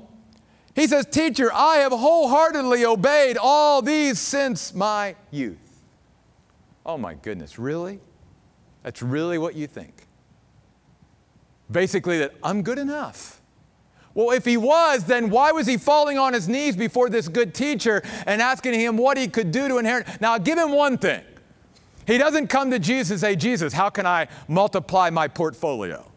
[0.76, 5.58] he says, Teacher, I have wholeheartedly obeyed all these since my youth.
[6.86, 8.00] Oh my goodness, really?
[8.84, 10.06] That's really what you think?
[11.72, 13.42] Basically, that I'm good enough.
[14.14, 17.54] Well, if he was, then why was he falling on his knees before this good
[17.54, 20.08] teacher and asking him what he could do to inherit?
[20.22, 21.22] Now, give him one thing.
[22.08, 26.10] He doesn't come to Jesus and say, Jesus, how can I multiply my portfolio?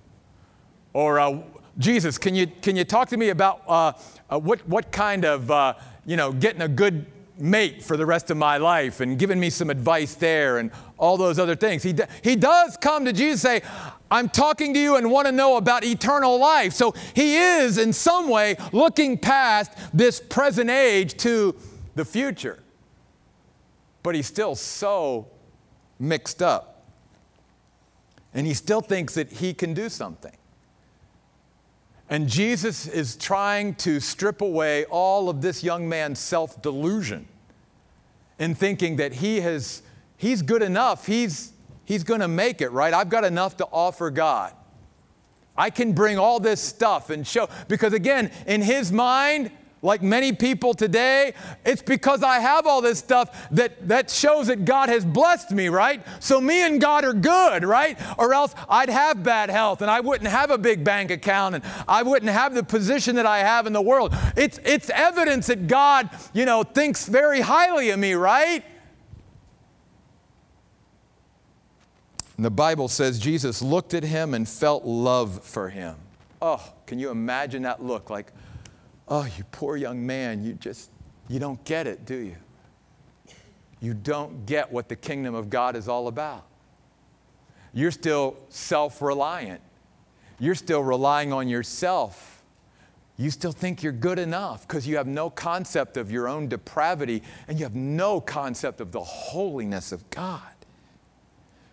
[0.92, 1.38] Or, uh,
[1.78, 3.92] Jesus, can you, can you talk to me about uh,
[4.28, 5.74] uh, what, what kind of, uh,
[6.04, 7.06] you know, getting a good
[7.38, 11.16] mate for the rest of my life and giving me some advice there and all
[11.16, 11.82] those other things.
[11.82, 13.68] He, he does come to Jesus and say,
[14.10, 16.72] I'm talking to you and want to know about eternal life.
[16.72, 21.54] So he is, in some way, looking past this present age to
[21.94, 22.58] the future.
[24.02, 25.28] But he's still so
[25.98, 26.86] mixed up.
[28.34, 30.36] And he still thinks that he can do something.
[32.10, 37.28] And Jesus is trying to strip away all of this young man's self delusion
[38.38, 39.82] in thinking that he has,
[40.16, 41.52] he's good enough, he's,
[41.84, 42.94] he's going to make it, right?
[42.94, 44.54] I've got enough to offer God.
[45.56, 49.50] I can bring all this stuff and show, because again, in his mind,
[49.82, 54.64] like many people today, it's because I have all this stuff that, that shows that
[54.64, 56.04] God has blessed me, right?
[56.20, 57.98] So me and God are good, right?
[58.18, 61.64] Or else I'd have bad health and I wouldn't have a big bank account and
[61.86, 64.14] I wouldn't have the position that I have in the world.
[64.36, 68.64] It's, it's evidence that God, you know, thinks very highly of me, right?
[72.36, 75.96] And the Bible says Jesus looked at him and felt love for him.
[76.40, 78.10] Oh, can you imagine that look?
[78.10, 78.32] Like,
[79.08, 80.90] Oh, you poor young man, you just,
[81.28, 82.36] you don't get it, do you?
[83.80, 86.44] You don't get what the kingdom of God is all about.
[87.72, 89.60] You're still self reliant.
[90.38, 92.42] You're still relying on yourself.
[93.16, 97.22] You still think you're good enough because you have no concept of your own depravity
[97.48, 100.42] and you have no concept of the holiness of God.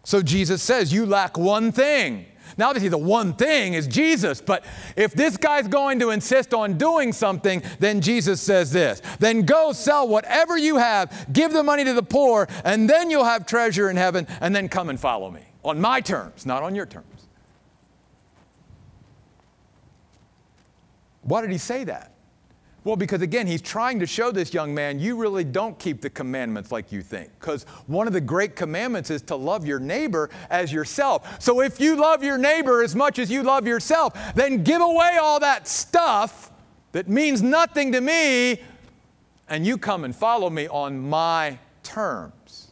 [0.04, 2.26] So Jesus says, You lack one thing.
[2.58, 4.64] Now, obviously, the one thing is Jesus, but
[4.96, 9.72] if this guy's going to insist on doing something, then Jesus says this then go
[9.72, 13.90] sell whatever you have, give the money to the poor, and then you'll have treasure
[13.90, 17.06] in heaven, and then come and follow me on my terms, not on your terms.
[21.22, 22.15] Why did he say that?
[22.86, 26.10] Well, because again, he's trying to show this young man you really don't keep the
[26.10, 27.32] commandments like you think.
[27.40, 31.42] Because one of the great commandments is to love your neighbor as yourself.
[31.42, 35.18] So if you love your neighbor as much as you love yourself, then give away
[35.20, 36.52] all that stuff
[36.92, 38.62] that means nothing to me,
[39.50, 42.72] and you come and follow me on my terms.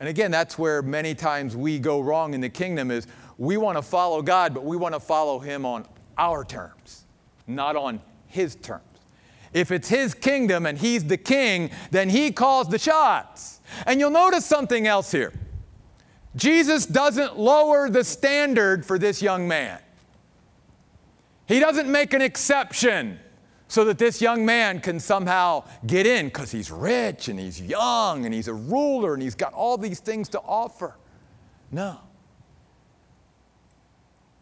[0.00, 3.76] And again, that's where many times we go wrong in the kingdom is we want
[3.76, 7.04] to follow God, but we want to follow him on our terms,
[7.48, 8.87] not on his terms.
[9.52, 13.60] If it's his kingdom and he's the king, then he calls the shots.
[13.86, 15.32] And you'll notice something else here.
[16.36, 19.80] Jesus doesn't lower the standard for this young man.
[21.46, 23.18] He doesn't make an exception
[23.68, 28.24] so that this young man can somehow get in because he's rich and he's young
[28.24, 30.96] and he's a ruler and he's got all these things to offer.
[31.70, 31.98] No.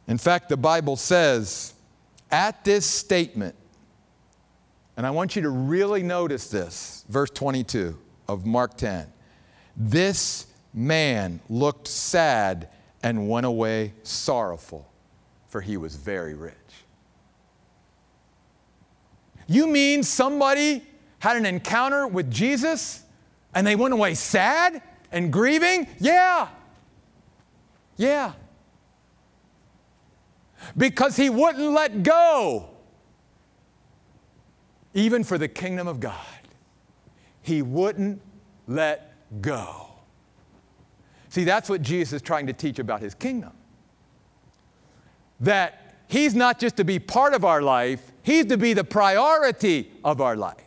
[0.07, 1.75] In fact, the Bible says,
[2.31, 3.57] at this statement,
[4.97, 9.13] And I want you to really notice this, verse 22 of Mark 10.
[9.77, 12.69] This man looked sad
[13.03, 14.91] and went away sorrowful,
[15.49, 16.55] for he was very rich.
[19.47, 20.83] You mean somebody
[21.19, 23.03] had an encounter with Jesus
[23.55, 24.83] and they went away sad
[25.13, 25.87] and grieving?
[25.99, 26.49] Yeah.
[27.97, 28.33] Yeah.
[30.77, 32.71] Because he wouldn't let go,
[34.97, 36.15] even for the kingdom of God.
[37.43, 38.21] He wouldn't
[38.67, 39.91] let go.
[41.29, 43.53] See, that's what Jesus is trying to teach about his kingdom.
[45.39, 49.93] That he's not just to be part of our life, he's to be the priority
[50.03, 50.66] of our life.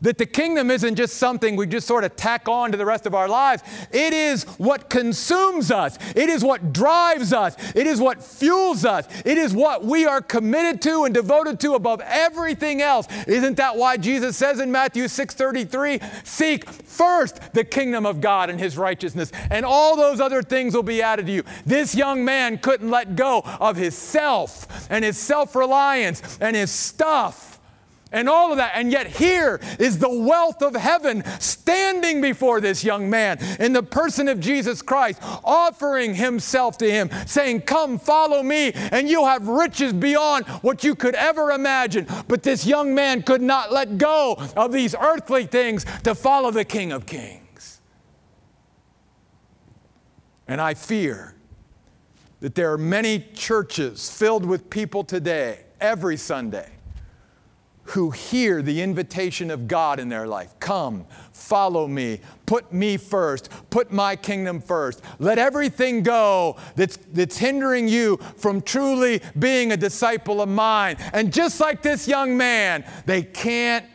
[0.00, 3.06] That the kingdom isn't just something we just sort of tack on to the rest
[3.06, 3.62] of our lives.
[3.92, 5.98] It is what consumes us.
[6.14, 7.56] It is what drives us.
[7.74, 9.06] It is what fuels us.
[9.24, 13.06] It is what we are committed to and devoted to above everything else.
[13.26, 18.60] Isn't that why Jesus says in Matthew 6:33, "Seek first the kingdom of God and
[18.60, 22.58] his righteousness, and all those other things will be added to you." This young man
[22.58, 27.55] couldn't let go of his self and his self-reliance and his stuff
[28.12, 28.72] and all of that.
[28.74, 33.82] And yet, here is the wealth of heaven standing before this young man in the
[33.82, 39.48] person of Jesus Christ, offering himself to him, saying, Come, follow me, and you'll have
[39.48, 42.06] riches beyond what you could ever imagine.
[42.28, 46.64] But this young man could not let go of these earthly things to follow the
[46.64, 47.80] King of Kings.
[50.46, 51.34] And I fear
[52.38, 56.75] that there are many churches filled with people today, every Sunday
[57.88, 60.54] who hear the invitation of God in their life.
[60.58, 65.02] Come, follow me, put me first, put my kingdom first.
[65.18, 70.96] Let everything go that's, that's hindering you from truly being a disciple of mine.
[71.12, 73.86] And just like this young man, they can't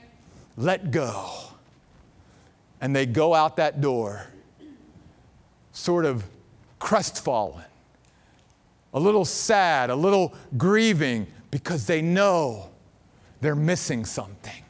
[0.56, 1.30] let go.
[2.80, 4.26] And they go out that door,
[5.72, 6.24] sort of
[6.80, 7.66] crestfallen,
[8.94, 12.70] a little sad, a little grieving, because they know
[13.42, 14.64] they're missing something.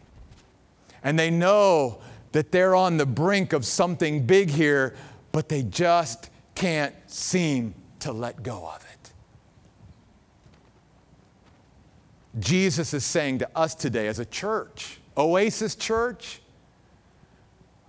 [1.04, 2.00] And they know
[2.32, 4.96] that they're on the brink of something big here,
[5.32, 9.12] but they just can't seem to let go of it.
[12.40, 16.41] Jesus is saying to us today as a church, Oasis Church,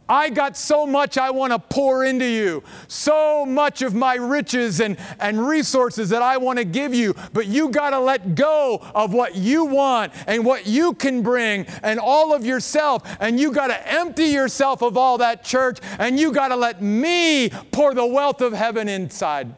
[0.09, 4.81] I got so much I want to pour into you, so much of my riches
[4.81, 8.81] and, and resources that I want to give you, but you got to let go
[8.95, 13.53] of what you want and what you can bring and all of yourself, and you
[13.53, 17.95] got to empty yourself of all that church, and you got to let me pour
[17.95, 19.55] the wealth of heaven inside.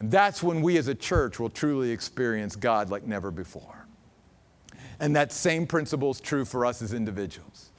[0.00, 3.83] And that's when we as a church will truly experience God like never before.
[5.00, 7.70] And that same principle is true for us as individuals.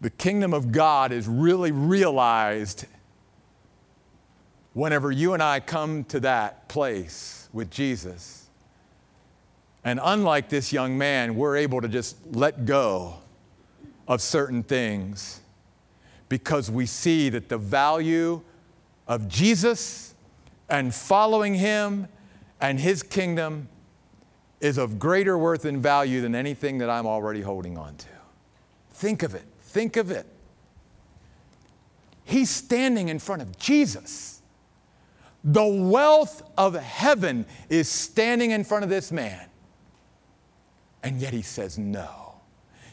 [0.00, 2.86] The kingdom of God is really realized
[4.72, 8.48] whenever you and I come to that place with Jesus.
[9.84, 13.16] And unlike this young man, we're able to just let go
[14.08, 15.40] of certain things
[16.28, 18.40] because we see that the value
[19.06, 20.14] of Jesus
[20.68, 22.08] and following him
[22.60, 23.68] and his kingdom
[24.62, 28.06] is of greater worth and value than anything that I'm already holding on to.
[28.92, 29.44] Think of it.
[29.60, 30.24] Think of it.
[32.24, 34.40] He's standing in front of Jesus.
[35.42, 39.48] The wealth of heaven is standing in front of this man.
[41.02, 42.36] And yet he says, No.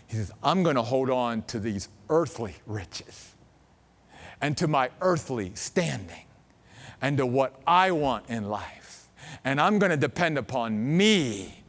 [0.07, 3.36] He says, I'm going to hold on to these earthly riches
[4.41, 6.26] and to my earthly standing
[6.99, 8.79] and to what I want in life.
[9.44, 11.60] And I'm going to depend upon me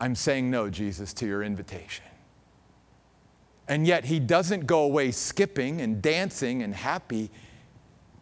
[0.00, 2.04] I'm saying no, Jesus, to your invitation.
[3.68, 7.30] And yet he doesn't go away skipping and dancing and happy.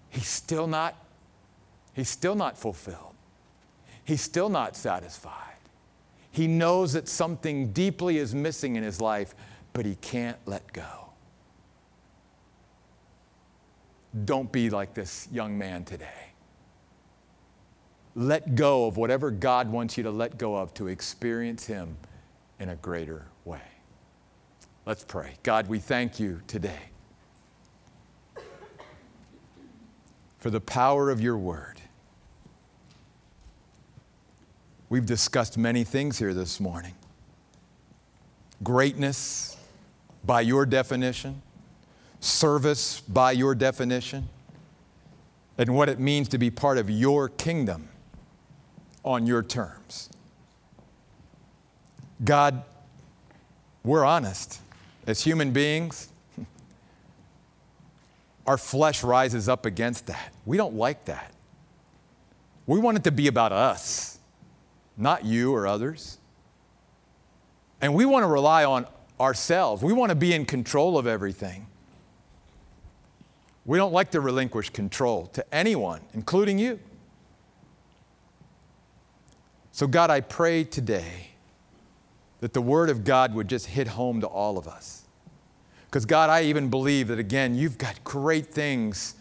[0.09, 0.95] He's still not,
[1.93, 3.15] he's still not fulfilled.
[4.05, 5.41] He's still not satisfied.
[6.31, 9.35] He knows that something deeply is missing in his life,
[9.73, 11.11] but he can't let go.
[14.25, 16.34] Don't be like this young man today
[18.15, 21.97] let go of whatever God wants you to let go of to experience Him
[22.61, 23.61] in a greater way.
[24.87, 25.35] Let's pray.
[25.43, 26.91] God, we thank you today
[30.39, 31.81] for the power of your word.
[34.89, 36.95] We've discussed many things here this morning
[38.63, 39.57] greatness
[40.25, 41.43] by your definition,
[42.21, 44.29] service by your definition,
[45.59, 47.89] and what it means to be part of your kingdom
[49.05, 50.09] on your terms.
[52.23, 52.63] God,
[53.83, 54.61] we're honest.
[55.07, 56.09] As human beings,
[58.47, 60.33] our flesh rises up against that.
[60.47, 61.33] We don't like that.
[62.67, 64.19] We want it to be about us,
[64.97, 66.19] not you or others.
[67.83, 68.87] And we want to rely on
[69.21, 69.83] ourselves.
[69.83, 71.67] We want to be in control of everything.
[73.67, 76.81] We don't like to relinquish control to anyone, including you.
[79.75, 81.31] So, God, I pray today
[82.39, 85.03] that the Word of God would just hit home to all of us.
[85.87, 89.17] Because, God, I even believe that, again, you've got great things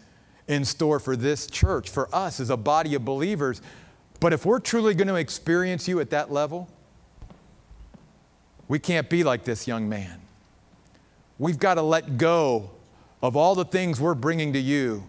[0.46, 3.62] in store for this church, for us as a body of believers.
[4.20, 6.68] But if we're truly going to experience you at that level,
[8.68, 10.20] we can't be like this young man.
[11.36, 12.70] We've got to let go
[13.20, 15.02] of all the things we're bringing to you.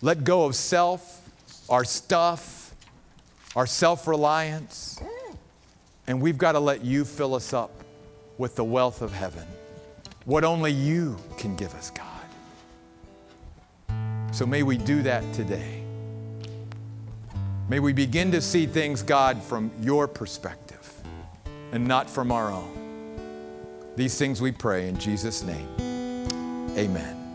[0.00, 1.28] Let go of self,
[1.68, 2.65] our stuff,
[3.56, 5.00] our self reliance,
[6.06, 7.72] and we've got to let you fill us up
[8.38, 9.46] with the wealth of heaven,
[10.26, 12.06] what only you can give us, God.
[14.30, 15.82] So may we do that today.
[17.68, 20.92] May we begin to see things, God, from your perspective
[21.72, 22.72] and not from our own.
[23.96, 25.68] These things we pray in Jesus' name.
[26.76, 27.25] Amen.